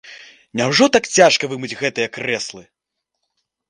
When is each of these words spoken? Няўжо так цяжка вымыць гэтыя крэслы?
Няўжо 0.61 0.85
так 0.97 1.05
цяжка 1.19 1.43
вымыць 1.53 1.77
гэтыя 1.85 2.07
крэслы? 2.19 2.63